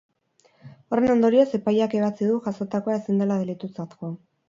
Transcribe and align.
Horren 0.95 1.13
ondorioz, 1.17 1.45
epaileak 1.59 1.95
ebatzi 2.01 2.33
du 2.33 2.41
jazotakoa 2.49 2.99
ezin 3.01 3.25
dela 3.25 3.43
delitutzat 3.47 3.99
jo. 4.05 4.17